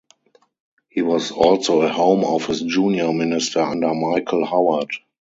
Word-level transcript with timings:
He 0.89 1.03
was 1.03 1.29
also 1.29 1.81
a 1.83 1.87
Home 1.89 2.23
Office 2.23 2.61
junior 2.61 3.13
minister 3.13 3.61
under 3.61 3.93
Michael 3.93 4.43
Howard. 4.47 4.89